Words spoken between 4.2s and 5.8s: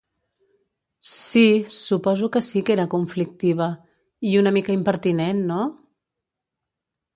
i una mica impertinent, no?